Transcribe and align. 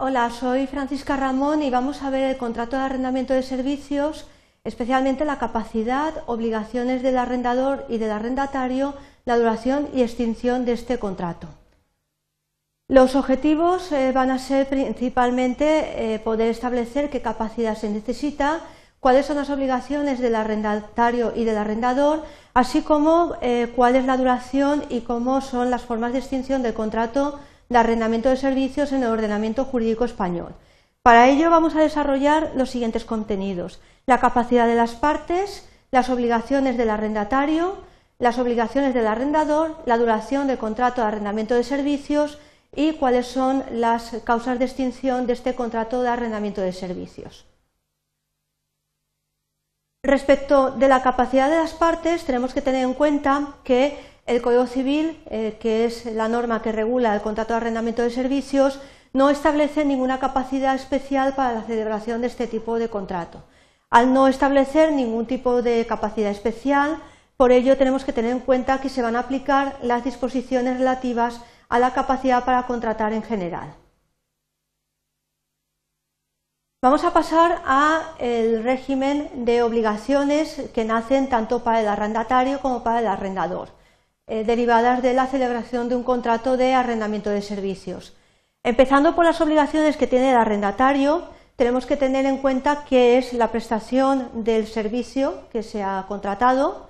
Hola, 0.00 0.30
soy 0.30 0.68
Francisca 0.68 1.16
Ramón 1.16 1.60
y 1.60 1.70
vamos 1.70 2.04
a 2.04 2.10
ver 2.10 2.30
el 2.30 2.36
contrato 2.36 2.76
de 2.76 2.82
arrendamiento 2.82 3.34
de 3.34 3.42
servicios, 3.42 4.28
especialmente 4.62 5.24
la 5.24 5.40
capacidad, 5.40 6.22
obligaciones 6.26 7.02
del 7.02 7.18
arrendador 7.18 7.84
y 7.88 7.98
del 7.98 8.12
arrendatario, 8.12 8.94
la 9.24 9.36
duración 9.36 9.88
y 9.92 10.02
extinción 10.02 10.64
de 10.64 10.74
este 10.74 11.00
contrato. 11.00 11.48
Los 12.86 13.16
objetivos 13.16 13.90
eh, 13.90 14.12
van 14.12 14.30
a 14.30 14.38
ser 14.38 14.68
principalmente 14.68 16.14
eh, 16.14 16.20
poder 16.20 16.50
establecer 16.50 17.10
qué 17.10 17.20
capacidad 17.20 17.76
se 17.76 17.90
necesita, 17.90 18.60
cuáles 19.00 19.26
son 19.26 19.36
las 19.36 19.50
obligaciones 19.50 20.20
del 20.20 20.36
arrendatario 20.36 21.32
y 21.34 21.42
del 21.42 21.58
arrendador, 21.58 22.22
así 22.54 22.82
como 22.82 23.34
eh, 23.42 23.72
cuál 23.74 23.96
es 23.96 24.04
la 24.04 24.16
duración 24.16 24.84
y 24.90 25.00
cómo 25.00 25.40
son 25.40 25.70
las 25.70 25.82
formas 25.82 26.12
de 26.12 26.20
extinción 26.20 26.62
del 26.62 26.74
contrato 26.74 27.40
de 27.68 27.78
arrendamiento 27.78 28.28
de 28.28 28.36
servicios 28.36 28.92
en 28.92 29.02
el 29.02 29.10
ordenamiento 29.10 29.64
jurídico 29.64 30.04
español. 30.04 30.54
Para 31.02 31.28
ello 31.28 31.50
vamos 31.50 31.74
a 31.76 31.80
desarrollar 31.80 32.52
los 32.54 32.70
siguientes 32.70 33.04
contenidos. 33.04 33.80
La 34.06 34.20
capacidad 34.20 34.66
de 34.66 34.74
las 34.74 34.94
partes, 34.94 35.68
las 35.90 36.10
obligaciones 36.10 36.76
del 36.76 36.90
arrendatario, 36.90 37.76
las 38.18 38.38
obligaciones 38.38 38.94
del 38.94 39.06
arrendador, 39.06 39.76
la 39.86 39.96
duración 39.96 40.46
del 40.46 40.58
contrato 40.58 41.00
de 41.00 41.08
arrendamiento 41.08 41.54
de 41.54 41.64
servicios 41.64 42.38
y 42.74 42.94
cuáles 42.94 43.26
son 43.26 43.64
las 43.70 44.16
causas 44.24 44.58
de 44.58 44.64
extinción 44.64 45.26
de 45.26 45.32
este 45.32 45.54
contrato 45.54 46.02
de 46.02 46.08
arrendamiento 46.08 46.60
de 46.60 46.72
servicios. 46.72 47.46
Respecto 50.02 50.70
de 50.70 50.88
la 50.88 51.02
capacidad 51.02 51.50
de 51.50 51.56
las 51.56 51.74
partes, 51.74 52.24
tenemos 52.24 52.54
que 52.54 52.62
tener 52.62 52.84
en 52.84 52.94
cuenta 52.94 53.54
que 53.64 53.98
el 54.28 54.42
Código 54.42 54.66
Civil, 54.66 55.20
eh, 55.30 55.56
que 55.58 55.86
es 55.86 56.04
la 56.04 56.28
norma 56.28 56.62
que 56.62 56.70
regula 56.70 57.14
el 57.14 57.22
contrato 57.22 57.54
de 57.54 57.56
arrendamiento 57.56 58.02
de 58.02 58.10
servicios, 58.10 58.78
no 59.12 59.30
establece 59.30 59.84
ninguna 59.84 60.20
capacidad 60.20 60.74
especial 60.74 61.34
para 61.34 61.54
la 61.54 61.62
celebración 61.62 62.20
de 62.20 62.26
este 62.26 62.46
tipo 62.46 62.78
de 62.78 62.90
contrato. 62.90 63.42
Al 63.90 64.12
no 64.12 64.28
establecer 64.28 64.92
ningún 64.92 65.26
tipo 65.26 65.62
de 65.62 65.86
capacidad 65.86 66.30
especial, 66.30 66.98
por 67.38 67.52
ello 67.52 67.78
tenemos 67.78 68.04
que 68.04 68.12
tener 68.12 68.32
en 68.32 68.40
cuenta 68.40 68.80
que 68.80 68.90
se 68.90 69.00
van 69.00 69.16
a 69.16 69.20
aplicar 69.20 69.78
las 69.82 70.04
disposiciones 70.04 70.76
relativas 70.76 71.40
a 71.70 71.78
la 71.78 71.94
capacidad 71.94 72.44
para 72.44 72.66
contratar 72.66 73.12
en 73.14 73.22
general. 73.22 73.74
Vamos 76.82 77.02
a 77.02 77.12
pasar 77.12 77.62
al 77.64 78.62
régimen 78.62 79.44
de 79.44 79.62
obligaciones 79.62 80.70
que 80.74 80.84
nacen 80.84 81.28
tanto 81.28 81.64
para 81.64 81.80
el 81.80 81.88
arrendatario 81.88 82.60
como 82.60 82.84
para 82.84 83.00
el 83.00 83.08
arrendador, 83.08 83.70
eh, 84.28 84.44
derivadas 84.44 85.02
de 85.02 85.14
la 85.14 85.26
celebración 85.26 85.88
de 85.88 85.96
un 85.96 86.02
contrato 86.02 86.56
de 86.56 86.74
arrendamiento 86.74 87.30
de 87.30 87.42
servicios. 87.42 88.14
Empezando 88.62 89.14
por 89.14 89.24
las 89.24 89.40
obligaciones 89.40 89.96
que 89.96 90.06
tiene 90.06 90.30
el 90.30 90.36
arrendatario, 90.36 91.28
tenemos 91.56 91.86
que 91.86 91.96
tener 91.96 92.26
en 92.26 92.38
cuenta 92.38 92.84
que 92.84 93.18
es 93.18 93.32
la 93.32 93.50
prestación 93.50 94.30
del 94.44 94.66
servicio 94.66 95.48
que 95.50 95.62
se 95.62 95.82
ha 95.82 96.04
contratado, 96.06 96.88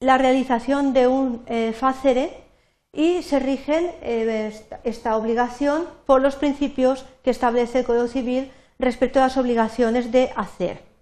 la 0.00 0.18
realización 0.18 0.92
de 0.92 1.06
un 1.06 1.42
eh, 1.46 1.72
facere 1.72 2.44
y 2.92 3.22
se 3.22 3.38
rigen 3.38 3.92
eh, 4.02 4.52
esta 4.84 5.16
obligación 5.16 5.86
por 6.06 6.20
los 6.20 6.36
principios 6.36 7.06
que 7.22 7.30
establece 7.30 7.80
el 7.80 7.84
Código 7.86 8.08
Civil 8.08 8.50
respecto 8.78 9.18
a 9.20 9.22
las 9.22 9.36
obligaciones 9.36 10.12
de 10.12 10.30
hacer. 10.36 10.93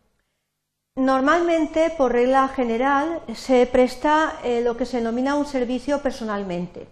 Normalmente, 0.95 1.89
por 1.97 2.12
regla 2.12 2.48
general, 2.48 3.23
se 3.35 3.67
presta 3.67 4.39
eh, 4.45 4.61
lo 4.61 4.77
que 4.77 4.85
se 4.85 4.98
denomina 4.98 5.37
un 5.37 5.47
servicio 5.47 6.03
personalmente. 6.03 6.87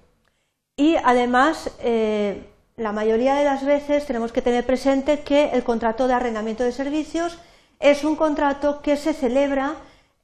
Y 0.75 0.97
además, 1.05 1.71
eh, 1.81 2.47
la 2.77 2.93
mayoría 2.93 3.35
de 3.35 3.45
las 3.45 3.63
veces 3.63 4.07
tenemos 4.07 4.33
que 4.33 4.41
tener 4.41 4.65
presente 4.65 5.21
que 5.21 5.51
el 5.51 5.65
contrato 5.65 6.09
de 6.09 6.15
arrendamiento 6.15 6.65
de 6.65 6.73
servicios 6.73 7.39
es 7.79 8.03
un 8.03 8.17
contrato 8.17 8.81
que 8.81 8.97
se 8.97 9.13
celebra 9.13 9.75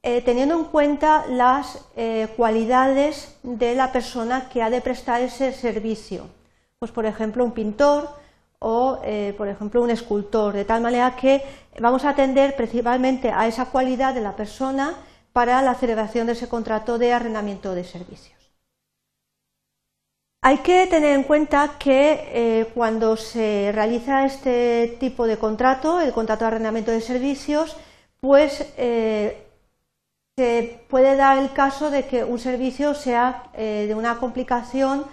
eh, 0.03 0.23
teniendo 0.23 0.55
en 0.55 0.65
cuenta 0.65 1.27
las 1.29 1.85
cualidades 2.37 3.37
de 3.43 3.75
la 3.75 3.93
persona 3.93 4.49
que 4.49 4.63
ha 4.63 4.71
de 4.71 4.81
prestar 4.81 5.21
ese 5.21 5.53
servicio. 5.53 6.29
Pues, 6.79 6.93
por 6.93 7.05
ejemplo, 7.05 7.45
un 7.45 7.53
pintor 7.53 8.09
o, 8.59 9.01
eh, 9.05 9.35
por 9.37 9.49
ejemplo, 9.49 9.83
un 9.83 9.91
escultor, 9.91 10.55
de 10.55 10.65
tal 10.65 10.81
manera 10.81 11.15
que 11.17 11.43
vamos 11.79 12.05
a 12.05 12.11
atender 12.11 12.57
principalmente 12.57 13.31
a 13.31 13.47
esa 13.47 13.67
cualidad 13.67 14.15
de 14.15 14.23
la 14.23 14.35
persona 14.35 14.95
para 15.33 15.61
la 15.63 15.75
celebración 15.75 16.27
de 16.27 16.33
ese 16.33 16.49
contrato 16.49 16.99
de 16.99 17.13
arrendamiento 17.13 17.75
de 17.75 17.85
servicios. 17.85 18.35
Hay 20.43 20.59
que 20.59 20.87
tener 20.87 21.17
en 21.17 21.25
cuenta 21.25 21.73
que 21.79 22.29
eh, 22.33 22.71
cuando 22.73 23.17
se 23.17 23.73
realiza 23.75 24.25
este 24.25 24.97
tipo 25.01 25.27
de 25.27 25.39
contrato, 25.39 26.01
el 26.01 26.13
contrato 26.13 26.45
de 26.45 26.49
arrendamiento 26.49 26.93
de 26.93 27.01
servicios, 27.01 27.77
pues 28.21 28.73
eh, 28.77 29.49
se 30.37 30.85
puede 30.89 31.17
dar 31.17 31.39
el 31.39 31.53
caso 31.53 31.91
de 31.91 32.07
que 32.07 32.23
un 32.23 32.39
servicio 32.39 32.95
sea 32.95 33.51
de 33.57 33.95
una 33.95 34.19
complicación 34.19 35.07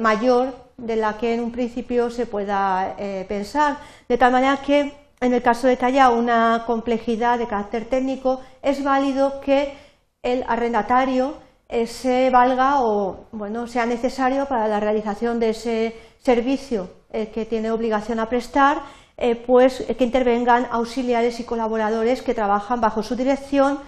mayor 0.00 0.69
de 0.80 0.96
la 0.96 1.16
que 1.18 1.34
en 1.34 1.40
un 1.40 1.52
principio 1.52 2.10
se 2.10 2.26
pueda 2.26 2.94
eh, 2.98 3.24
pensar. 3.28 3.78
De 4.08 4.18
tal 4.18 4.32
manera 4.32 4.56
que 4.58 4.92
en 5.20 5.34
el 5.34 5.42
caso 5.42 5.66
de 5.66 5.76
que 5.76 5.84
haya 5.84 6.08
una 6.08 6.64
complejidad 6.66 7.38
de 7.38 7.46
carácter 7.46 7.84
técnico, 7.84 8.40
es 8.62 8.82
válido 8.82 9.40
que 9.42 9.74
el 10.22 10.44
arrendatario 10.48 11.34
eh, 11.68 11.86
se 11.86 12.30
valga 12.30 12.82
o 12.82 13.26
bueno, 13.32 13.66
sea 13.66 13.84
necesario 13.84 14.46
para 14.46 14.66
la 14.66 14.80
realización 14.80 15.38
de 15.38 15.50
ese 15.50 15.94
servicio 16.20 16.90
eh, 17.12 17.28
que 17.28 17.44
tiene 17.44 17.70
obligación 17.70 18.18
a 18.18 18.28
prestar, 18.28 19.00
pues 19.46 19.84
que 19.98 20.04
intervengan 20.04 20.66
auxiliares 20.70 21.40
y 21.40 21.44
colaboradores 21.44 22.22
que 22.22 22.32
trabajan 22.32 22.80
bajo 22.80 23.02
su 23.02 23.16
dirección 23.16 23.78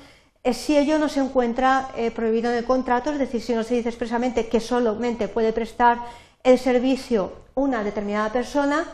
si 0.52 0.76
ello 0.76 0.98
no 0.98 1.08
se 1.08 1.20
encuentra 1.20 1.88
prohibido 2.14 2.50
en 2.50 2.58
el 2.58 2.66
contrato, 2.66 3.10
es 3.10 3.18
decir, 3.18 3.40
si 3.40 3.54
no 3.54 3.62
se 3.62 3.76
dice 3.76 3.88
expresamente 3.88 4.48
que 4.48 4.60
solamente 4.60 5.28
puede 5.28 5.54
prestar 5.54 6.00
el 6.44 6.58
servicio 6.58 7.32
una 7.54 7.84
determinada 7.84 8.32
persona 8.32 8.86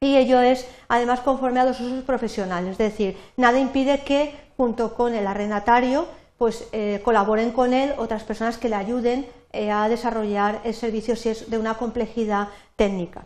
y 0.00 0.16
ello 0.16 0.40
es 0.40 0.66
además 0.88 1.20
conforme 1.20 1.60
a 1.60 1.64
los 1.64 1.80
usos 1.80 2.04
profesionales, 2.04 2.72
es 2.72 2.78
decir, 2.78 3.16
nada 3.36 3.58
impide 3.58 4.02
que 4.02 4.34
junto 4.56 4.94
con 4.94 5.14
el 5.14 5.26
arrendatario 5.26 6.06
pues 6.36 6.68
eh, 6.72 7.00
colaboren 7.02 7.50
con 7.50 7.72
él 7.72 7.94
otras 7.96 8.22
personas 8.22 8.58
que 8.58 8.68
le 8.68 8.76
ayuden 8.76 9.26
eh, 9.52 9.70
a 9.70 9.88
desarrollar 9.88 10.60
el 10.64 10.74
servicio 10.74 11.16
si 11.16 11.30
es 11.30 11.48
de 11.50 11.58
una 11.58 11.74
complejidad 11.74 12.48
técnica. 12.76 13.24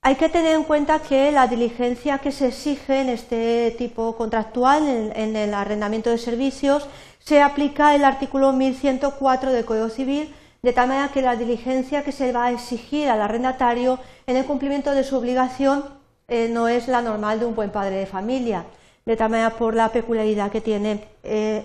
Hay 0.00 0.14
que 0.14 0.30
tener 0.30 0.54
en 0.54 0.64
cuenta 0.64 1.00
que 1.00 1.30
la 1.32 1.46
diligencia 1.46 2.18
que 2.18 2.32
se 2.32 2.48
exige 2.48 3.00
en 3.00 3.10
este 3.10 3.74
tipo 3.76 4.16
contractual, 4.16 4.88
en, 4.88 5.12
en 5.14 5.36
el 5.36 5.52
arrendamiento 5.52 6.08
de 6.08 6.16
servicios, 6.16 6.88
se 7.18 7.42
aplica 7.42 7.94
el 7.94 8.04
artículo 8.04 8.52
1104 8.52 9.52
del 9.52 9.64
Código 9.66 9.90
Civil 9.90 10.34
de 10.62 10.72
tal 10.72 10.88
manera 10.88 11.08
que 11.08 11.22
la 11.22 11.36
diligencia 11.36 12.02
que 12.02 12.12
se 12.12 12.32
va 12.32 12.46
a 12.46 12.52
exigir 12.52 13.08
al 13.08 13.22
arrendatario 13.22 13.98
en 14.26 14.36
el 14.36 14.44
cumplimiento 14.44 14.92
de 14.92 15.04
su 15.04 15.16
obligación 15.16 15.84
eh, 16.26 16.48
no 16.48 16.68
es 16.68 16.88
la 16.88 17.00
normal 17.00 17.40
de 17.40 17.46
un 17.46 17.54
buen 17.54 17.70
padre 17.70 17.96
de 17.96 18.06
familia, 18.06 18.64
de 19.06 19.16
tal 19.16 19.30
manera 19.30 19.50
por 19.50 19.74
la 19.74 19.90
peculiaridad 19.90 20.50
que 20.50 20.60
tiene 20.60 21.04
eh, 21.22 21.62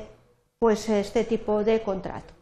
pues 0.59 0.87
este 0.89 1.23
tipo 1.23 1.63
de 1.63 1.81
contrato. 1.81 2.33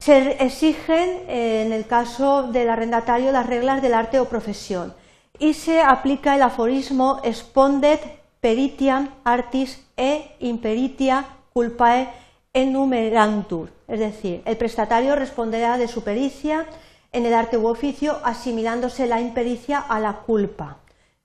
Se 0.00 0.42
exigen, 0.44 1.22
eh, 1.28 1.62
en 1.64 1.72
el 1.72 1.86
caso 1.86 2.44
del 2.44 2.68
arrendatario, 2.68 3.32
las 3.32 3.46
reglas 3.46 3.80
del 3.80 3.94
arte 3.94 4.20
o 4.20 4.28
profesión 4.28 4.92
y 5.38 5.54
se 5.54 5.80
aplica 5.80 6.34
el 6.36 6.42
aforismo 6.42 7.20
spondet 7.32 8.00
peritiam 8.40 9.08
artis 9.24 9.80
e 9.96 10.36
imperitia 10.40 11.24
culpae 11.52 12.08
enumerantur, 12.54 13.70
es 13.88 13.98
decir, 13.98 14.42
el 14.46 14.56
prestatario 14.56 15.16
responderá 15.16 15.76
de 15.76 15.88
su 15.88 16.02
pericia 16.02 16.66
en 17.12 17.26
el 17.26 17.34
arte 17.34 17.58
u 17.58 17.66
oficio, 17.66 18.18
asimilándose 18.24 19.06
la 19.06 19.20
impericia 19.20 19.78
a 19.78 20.00
la 20.00 20.20
culpa. 20.20 20.78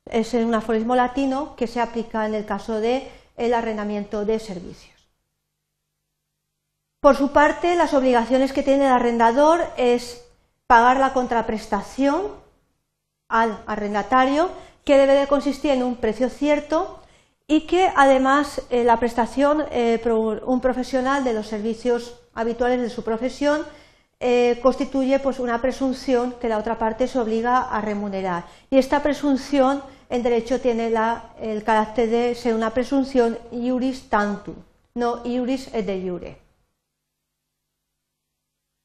Es 0.06 0.34
un 0.34 0.54
aforismo 0.54 0.96
latino 0.96 1.56
que 1.56 1.68
se 1.68 1.80
aplica 1.80 2.26
en 2.26 2.34
el 2.34 2.46
caso 2.46 2.82
del 2.82 3.08
el 3.38 3.54
arrendamiento 3.54 4.26
de 4.26 4.40
servicios. 4.40 4.98
Por 7.00 7.16
su 7.16 7.32
parte, 7.32 7.76
las 7.76 7.94
obligaciones 7.94 8.52
que 8.52 8.64
tiene 8.64 8.86
el 8.86 8.92
arrendador 8.92 9.66
es 9.78 10.26
pagar 10.68 10.98
la 10.98 11.14
contraprestación 11.14 12.24
al 13.30 13.64
arrendatario, 13.66 14.50
que 14.84 14.98
debe 14.98 15.14
de 15.14 15.28
consistir 15.28 15.72
en 15.72 15.84
un 15.84 15.96
precio 15.96 16.30
cierto 16.30 16.99
y 17.50 17.62
que 17.62 17.92
además 17.96 18.62
eh, 18.70 18.84
la 18.84 19.00
prestación 19.00 19.66
eh, 19.72 20.00
por 20.04 20.44
un 20.46 20.62
profesional 20.62 21.24
de 21.24 21.34
los 21.34 21.48
servicios 21.48 22.14
habituales 22.36 22.80
de 22.80 22.92
su 22.92 23.04
profesión 23.04 23.66
eh, 24.20 24.60
constituye 24.62 25.18
pues, 25.18 25.40
una 25.40 25.60
presunción 25.60 26.36
que 26.40 26.48
la 26.48 26.60
otra 26.60 26.78
parte 26.78 27.08
se 27.08 27.18
obliga 27.18 27.62
a 27.62 27.82
remunerar. 27.82 28.46
Y 28.70 28.78
esta 28.78 29.02
presunción 29.02 29.82
en 30.12 30.22
derecho 30.22 30.62
tiene 30.62 30.94
el 31.42 31.64
carácter 31.64 32.10
de 32.12 32.36
ser 32.36 32.54
una 32.54 32.70
presunción 32.70 33.40
iuris 33.52 34.10
tantum, 34.10 34.56
no 34.94 35.26
iuris 35.26 35.74
et 35.74 35.88
de 35.88 35.98
iure. 35.98 36.38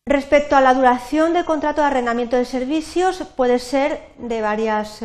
Respecto 0.07 0.57
a 0.57 0.63
la 0.63 0.73
duración 0.73 1.35
del 1.35 1.45
contrato 1.45 1.83
de 1.83 1.89
arrendamiento 1.89 2.37
de 2.37 2.47
servicios, 2.47 3.25
puede 3.37 3.59
ser 3.59 4.01
de 4.17 4.41
varias 4.41 5.01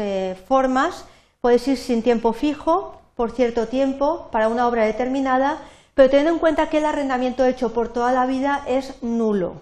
formas. 0.48 1.06
Puede 1.42 1.56
ir 1.72 1.78
sin 1.78 2.04
tiempo 2.04 2.34
fijo, 2.34 2.99
por 3.20 3.32
cierto 3.32 3.68
tiempo, 3.68 4.30
para 4.32 4.48
una 4.48 4.66
obra 4.66 4.86
determinada, 4.86 5.58
pero 5.94 6.10
teniendo 6.10 6.32
en 6.32 6.40
cuenta 6.40 6.70
que 6.70 6.78
el 6.78 6.86
arrendamiento 6.86 7.44
hecho 7.44 7.74
por 7.74 7.92
toda 7.92 8.14
la 8.14 8.26
vida 8.26 8.64
es 8.66 9.04
nulo. 9.04 9.56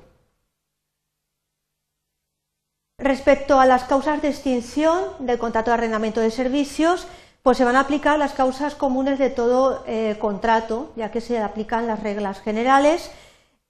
Respecto 3.00 3.60
a 3.60 3.66
las 3.66 3.86
causas 3.86 4.22
de 4.22 4.28
extinción 4.28 5.06
del 5.18 5.40
contrato 5.40 5.72
de 5.72 5.74
arrendamiento 5.74 6.22
de 6.22 6.30
servicios, 6.30 7.08
pues 7.42 7.58
se 7.58 7.66
van 7.66 7.76
a 7.76 7.80
aplicar 7.80 8.20
las 8.20 8.34
causas 8.34 8.76
comunes 8.76 9.18
de 9.18 9.32
todo 9.32 9.84
eh, 9.88 10.18
contrato, 10.20 10.92
ya 10.96 11.10
que 11.10 11.20
se 11.20 11.40
aplican 11.40 11.88
las 11.88 12.04
reglas 12.04 12.42
generales 12.42 13.10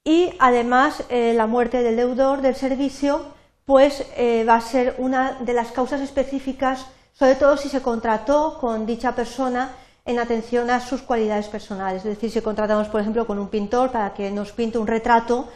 y 0.03 0.33
además 0.39 1.05
eh, 1.07 1.31
la 1.33 1.47
muerte 1.47 1.81
del 1.81 1.95
deudor 1.95 2.41
del 2.41 2.57
servicio 2.57 3.25
pues 3.63 4.05
eh, 4.17 4.43
va 4.43 4.55
a 4.55 4.61
ser 4.61 4.95
una 4.97 5.37
de 5.39 5.53
las 5.53 5.71
causas 5.71 6.01
específicas, 6.01 6.87
sobre 7.17 7.35
todo 7.35 7.57
si 7.57 7.67
se 7.69 7.81
contrató 7.81 8.59
con 8.59 8.85
dicha 8.85 9.15
persona 9.15 9.71
en 10.05 10.19
atención 10.19 10.69
a 10.69 10.79
sus 10.79 11.01
cualidades 11.01 11.47
personales. 11.47 12.05
Es 12.05 12.15
decir, 12.15 12.29
si 12.31 12.41
contratamos, 12.41 12.87
por 12.89 13.01
ejemplo, 13.01 13.25
con 13.25 13.39
un 13.39 13.49
pintor 13.49 13.91
para 13.91 14.13
que 14.13 14.29
nos 14.29 14.51
pinte 14.51 14.77
un 14.77 14.87
retrato, 14.87 15.47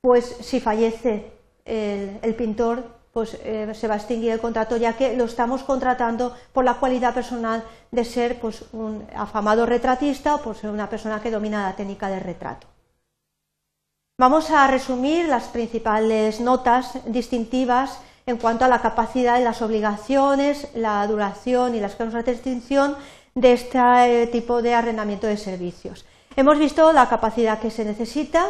pues 0.00 0.24
si 0.40 0.58
fallece 0.60 1.32
el, 1.64 2.34
pintor, 2.34 2.84
pues 3.12 3.38
eh, 3.44 3.72
se 3.74 3.86
va 3.86 3.94
a 3.94 3.96
extinguir 3.98 4.32
el 4.32 4.40
contrato, 4.40 4.76
ya 4.76 4.94
que 4.94 5.16
lo 5.16 5.24
estamos 5.24 5.62
contratando 5.62 6.34
por 6.52 6.64
la 6.64 6.74
cualidad 6.74 7.14
personal 7.14 7.62
de 7.92 8.04
ser 8.04 8.40
pues, 8.40 8.64
un 8.72 9.06
afamado 9.14 9.66
retratista 9.66 10.34
o 10.34 10.42
por 10.42 10.56
ser 10.56 10.70
una 10.70 10.90
persona 10.90 11.22
que 11.22 11.30
domina 11.30 11.68
la 11.68 11.76
técnica 11.76 12.08
del 12.08 12.20
retrato. 12.22 12.66
Vamos 14.18 14.50
a 14.50 14.66
resumir 14.66 15.26
las 15.26 15.44
principales 15.44 16.40
notas 16.40 16.98
distintivas 17.06 18.00
en 18.26 18.38
cuanto 18.38 18.64
a 18.64 18.68
la 18.68 18.80
capacidad 18.80 19.38
y 19.38 19.44
las 19.44 19.62
obligaciones, 19.62 20.68
la 20.74 21.06
duración 21.06 21.74
y 21.74 21.80
las 21.80 21.94
causas 21.94 22.24
de 22.24 22.32
extinción 22.32 22.96
de 23.34 23.52
este 23.52 24.26
tipo 24.28 24.62
de 24.62 24.74
arrendamiento 24.74 25.26
de 25.26 25.36
servicios. 25.36 26.04
Hemos 26.36 26.58
visto 26.58 26.92
la 26.92 27.08
capacidad 27.08 27.58
que 27.58 27.70
se 27.70 27.84
necesita 27.84 28.46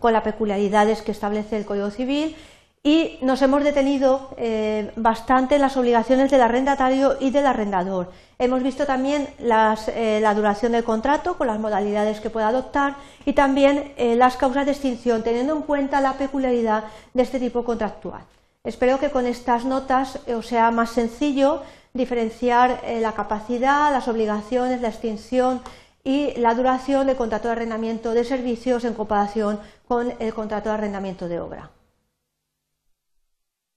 con 0.00 0.12
las 0.12 0.22
peculiaridades 0.22 1.02
que 1.02 1.12
establece 1.12 1.56
el 1.56 1.66
Código 1.66 1.90
Civil 1.90 2.36
y 2.82 3.18
nos 3.20 3.42
hemos 3.42 3.64
detenido 3.64 4.30
eh, 4.36 4.92
bastante 4.94 5.56
en 5.56 5.62
las 5.62 5.76
obligaciones 5.76 6.30
del 6.30 6.40
arrendatario 6.40 7.16
y 7.18 7.30
del 7.30 7.46
arrendador. 7.46 8.12
Hemos 8.38 8.62
visto 8.62 8.86
también 8.86 9.28
eh, 9.40 10.20
la 10.22 10.34
duración 10.34 10.72
del 10.72 10.84
contrato 10.84 11.36
con 11.36 11.48
las 11.48 11.58
modalidades 11.58 12.20
que 12.20 12.30
puede 12.30 12.46
adoptar 12.46 12.94
y 13.24 13.32
también 13.32 13.92
eh, 13.96 14.14
las 14.14 14.36
causas 14.36 14.66
de 14.66 14.72
extinción, 14.72 15.24
teniendo 15.24 15.56
en 15.56 15.62
cuenta 15.62 16.00
la 16.00 16.12
peculiaridad 16.12 16.84
de 17.12 17.22
este 17.24 17.40
tipo 17.40 17.64
contractual. 17.64 18.22
Espero 18.66 18.98
que 18.98 19.10
con 19.10 19.26
estas 19.26 19.64
notas 19.64 20.18
os 20.26 20.44
sea 20.44 20.72
más 20.72 20.90
sencillo 20.90 21.62
diferenciar 21.94 22.82
la 23.00 23.12
capacidad, 23.12 23.92
las 23.92 24.08
obligaciones, 24.08 24.80
la 24.80 24.88
extinción 24.88 25.62
y 26.02 26.34
la 26.36 26.52
duración 26.52 27.06
del 27.06 27.14
contrato 27.14 27.46
de 27.46 27.52
arrendamiento 27.52 28.10
de 28.10 28.24
servicios 28.24 28.84
en 28.84 28.94
comparación 28.94 29.60
con 29.86 30.14
el 30.18 30.34
contrato 30.34 30.68
de 30.68 30.74
arrendamiento 30.74 31.28
de 31.28 31.38
obra. 31.38 31.70